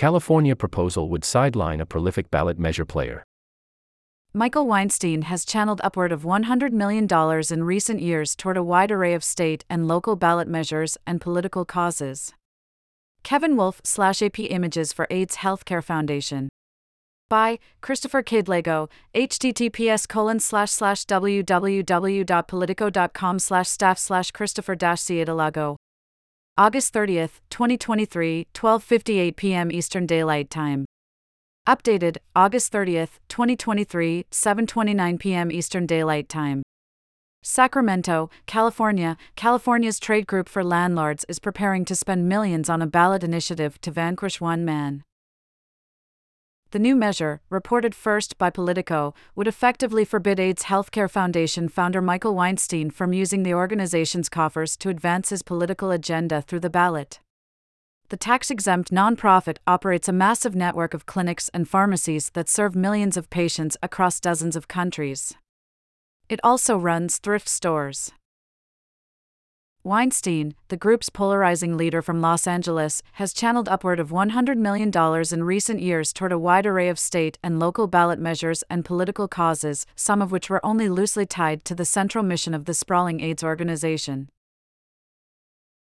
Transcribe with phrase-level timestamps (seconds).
[0.00, 3.22] California proposal would sideline a prolific ballot measure player.
[4.32, 7.06] Michael Weinstein has channeled upward of $100 million
[7.50, 11.66] in recent years toward a wide array of state and local ballot measures and political
[11.66, 12.32] causes.
[13.24, 16.48] Kevin Wolf slash AP Images for AIDS Healthcare Foundation.
[17.28, 25.76] By Christopher Cadelago, https colon slash slash www.politico.com slash staff slash Christopher dash Cadelago.
[26.60, 29.72] August 30th, 2023, 12:58 p.m.
[29.72, 30.84] Eastern Daylight Time.
[31.66, 35.50] Updated August 30th, 2023, 7:29 p.m.
[35.50, 36.62] Eastern Daylight Time.
[37.42, 39.16] Sacramento, California.
[39.36, 43.90] California's trade group for landlords is preparing to spend millions on a ballot initiative to
[43.90, 45.02] vanquish one man.
[46.72, 52.36] The new measure, reported first by Politico, would effectively forbid AIDS Healthcare Foundation founder Michael
[52.36, 57.18] Weinstein from using the organization's coffers to advance his political agenda through the ballot.
[58.10, 63.16] The tax exempt nonprofit operates a massive network of clinics and pharmacies that serve millions
[63.16, 65.34] of patients across dozens of countries.
[66.28, 68.12] It also runs thrift stores.
[69.82, 74.92] Weinstein, the group's polarizing leader from Los Angeles, has channeled upward of $100 million
[75.32, 79.26] in recent years toward a wide array of state and local ballot measures and political
[79.26, 83.20] causes, some of which were only loosely tied to the central mission of the sprawling
[83.20, 84.28] AIDS organization.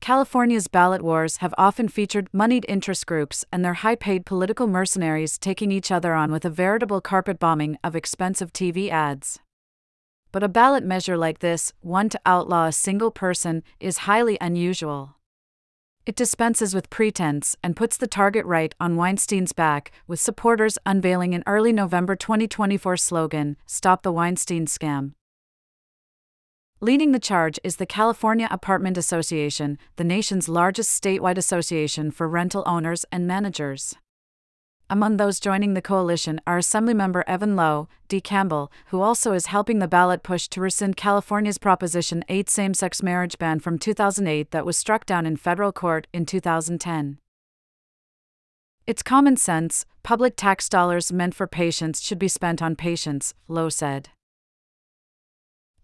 [0.00, 5.38] California's ballot wars have often featured moneyed interest groups and their high paid political mercenaries
[5.38, 9.40] taking each other on with a veritable carpet bombing of expensive TV ads.
[10.34, 15.14] But a ballot measure like this, one to outlaw a single person, is highly unusual.
[16.06, 21.36] It dispenses with pretense and puts the target right on Weinstein's back, with supporters unveiling
[21.36, 25.12] an early November 2024 slogan Stop the Weinstein Scam.
[26.80, 32.64] Leading the charge is the California Apartment Association, the nation's largest statewide association for rental
[32.66, 33.94] owners and managers.
[34.90, 38.20] Among those joining the coalition are Assemblymember Evan Low, D.
[38.20, 43.02] Campbell, who also is helping the ballot push to rescind California's Proposition 8 same sex
[43.02, 47.18] marriage ban from 2008 that was struck down in federal court in 2010.
[48.86, 53.70] It's common sense, public tax dollars meant for patients should be spent on patients, Low
[53.70, 54.10] said.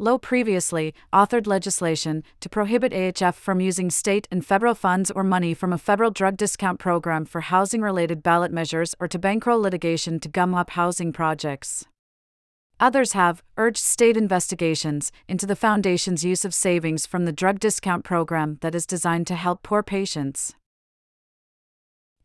[0.01, 5.53] Low previously authored legislation to prohibit AHF from using state and federal funds or money
[5.53, 10.19] from a federal drug discount program for housing related ballot measures or to bankroll litigation
[10.21, 11.85] to gum up housing projects.
[12.81, 18.03] Others have urged state investigations into the Foundation's use of savings from the drug discount
[18.03, 20.55] program that is designed to help poor patients.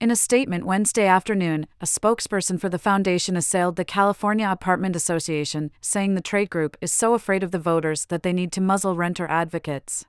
[0.01, 5.71] In a statement Wednesday afternoon, a spokesperson for the foundation assailed the California Apartment Association,
[5.79, 8.97] saying the trade group is so afraid of the voters that they need to muzzle
[8.97, 10.05] renter advocates.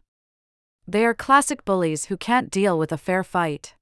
[0.88, 3.74] They are classic bullies who can't deal with a fair fight.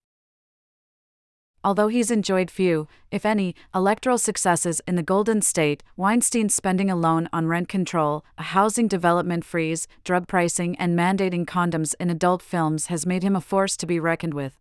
[1.65, 7.31] Although he's enjoyed few, if any, electoral successes in the Golden State, Weinstein's spending alone
[7.33, 12.89] on rent control, a housing development freeze, drug pricing, and mandating condoms in adult films
[12.89, 14.61] has made him a force to be reckoned with.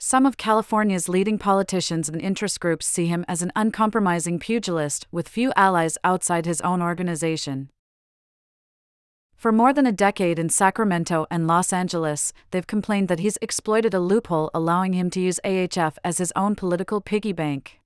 [0.00, 5.28] Some of California's leading politicians and interest groups see him as an uncompromising pugilist with
[5.28, 7.68] few allies outside his own organization.
[9.34, 13.92] For more than a decade in Sacramento and Los Angeles, they've complained that he's exploited
[13.92, 17.80] a loophole allowing him to use AHF as his own political piggy bank.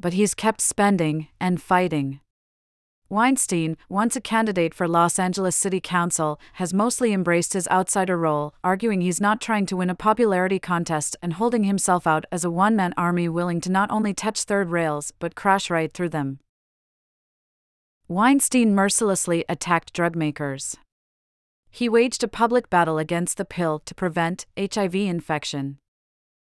[0.00, 2.20] But he's kept spending and fighting.
[3.10, 8.52] Weinstein, once a candidate for Los Angeles City Council, has mostly embraced his outsider role,
[8.62, 12.50] arguing he's not trying to win a popularity contest and holding himself out as a
[12.50, 16.40] one man army willing to not only touch third rails but crash right through them.
[18.08, 20.76] Weinstein mercilessly attacked drug makers.
[21.70, 25.78] He waged a public battle against the pill to prevent HIV infection.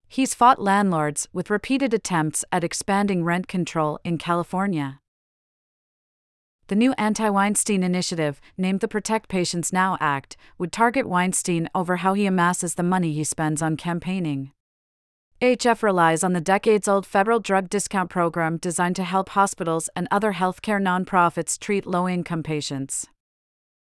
[0.07, 4.99] He's fought landlords with repeated attempts at expanding rent control in California.
[6.69, 11.95] The new anti Weinstein initiative, named the Protect Patients Now Act, would target Weinstein over
[11.95, 14.51] how he amasses the money he spends on campaigning.
[15.41, 20.07] HF relies on the decades old federal drug discount program designed to help hospitals and
[20.11, 23.07] other healthcare nonprofits treat low income patients.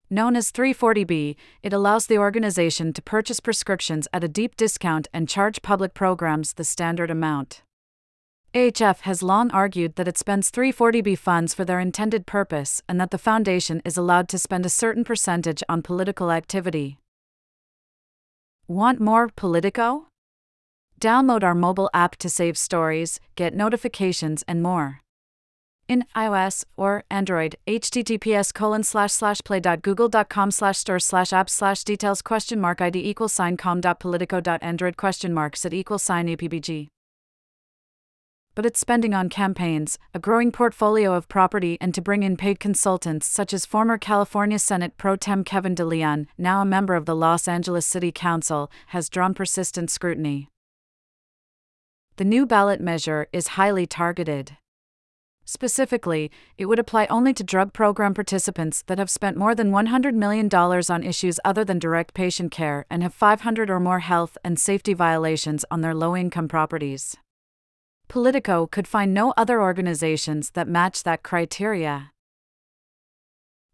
[0.08, 1.34] Known as 340B,
[1.64, 6.52] it allows the organization to purchase prescriptions at a deep discount and charge public programs
[6.52, 7.62] the standard amount.
[8.54, 13.10] AHF has long argued that it spends 340B funds for their intended purpose and that
[13.10, 16.98] the foundation is allowed to spend a certain percentage on political activity.
[18.66, 20.06] Want more Politico?
[21.00, 25.00] Download our mobile app to save stories, get notifications, and more.
[25.86, 32.20] In iOS or Android, https colon slash slash play.google.com slash store slash app slash details
[32.20, 36.88] question mark id equals sign com.politico.android question mark set equals sign apbg.
[38.58, 42.58] But its spending on campaigns, a growing portfolio of property, and to bring in paid
[42.58, 47.14] consultants such as former California Senate Pro Tem Kevin DeLeon, now a member of the
[47.14, 50.48] Los Angeles City Council, has drawn persistent scrutiny.
[52.16, 54.56] The new ballot measure is highly targeted.
[55.44, 60.14] Specifically, it would apply only to drug program participants that have spent more than $100
[60.14, 64.58] million on issues other than direct patient care and have 500 or more health and
[64.58, 67.16] safety violations on their low income properties.
[68.08, 72.10] Politico could find no other organizations that match that criteria.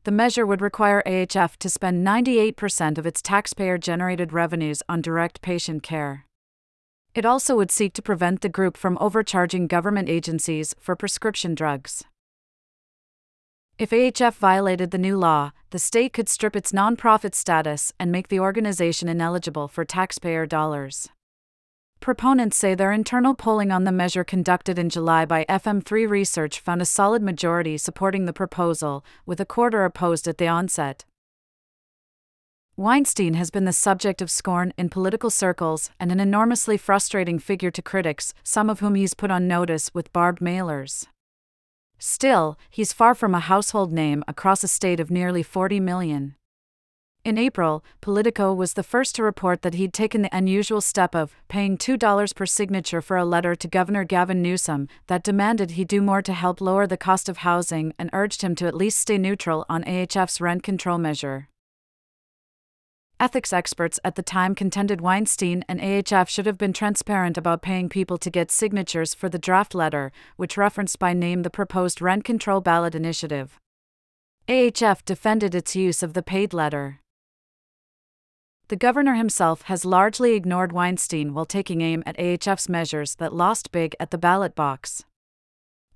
[0.03, 5.41] The measure would require AHF to spend 98% of its taxpayer generated revenues on direct
[5.41, 6.27] patient care.
[7.15, 12.03] It also would seek to prevent the group from overcharging government agencies for prescription drugs.
[13.79, 18.29] If AHF violated the new law, the state could strip its nonprofit status and make
[18.29, 21.09] the organization ineligible for taxpayer dollars.
[22.05, 26.83] Proponents say their internal polling on the measure conducted in July by FM3 Research found
[26.83, 31.07] a solid majority supporting the proposal, with a quarter opposed at the onset.
[32.77, 37.71] Weinstein has been the subject of scorn in political circles and an enormously frustrating figure
[37.71, 41.07] to critics, some of whom he's put on notice with barbed mailers.
[41.99, 46.35] Still, he's far from a household name across a state of nearly 40 million.
[47.25, 51.35] In April, Politico was the first to report that he'd taken the unusual step of
[51.49, 56.03] paying $2 per signature for a letter to Governor Gavin Newsom that demanded he do
[56.03, 59.17] more to help lower the cost of housing and urged him to at least stay
[59.17, 61.49] neutral on AHF's rent control measure.
[63.19, 67.89] Ethics experts at the time contended Weinstein and AHF should have been transparent about paying
[67.89, 72.23] people to get signatures for the draft letter, which referenced by name the proposed rent
[72.23, 73.59] control ballot initiative.
[74.47, 77.01] AHF defended its use of the paid letter.
[78.69, 83.73] The governor himself has largely ignored Weinstein while taking aim at AHF's measures that lost
[83.73, 85.05] big at the ballot box.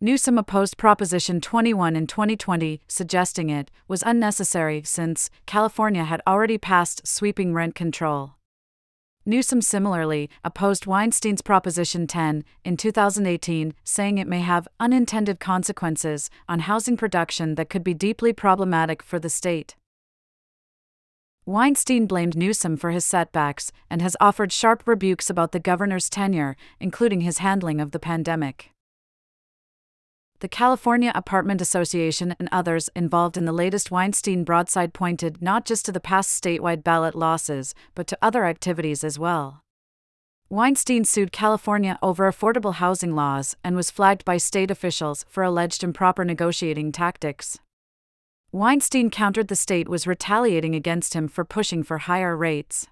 [0.02, 7.06] Newsom opposed Proposition 21 in 2020, suggesting it was unnecessary since California had already passed
[7.06, 8.34] sweeping rent control.
[9.24, 16.60] Newsom similarly opposed Weinstein's Proposition 10 in 2018, saying it may have unintended consequences on
[16.60, 19.74] housing production that could be deeply problematic for the state.
[21.48, 26.56] Weinstein blamed Newsom for his setbacks and has offered sharp rebukes about the governor's tenure,
[26.78, 28.70] including his handling of the pandemic
[30.40, 35.84] the California Apartment Association and others involved in the latest Weinstein broadside pointed not just
[35.86, 39.62] to the past statewide ballot losses, but to other activities as well.
[40.48, 45.82] Weinstein sued California over affordable housing laws and was flagged by state officials for alleged
[45.82, 47.58] improper negotiating tactics.
[48.50, 52.86] Weinstein countered the state was retaliating against him for pushing for higher rates.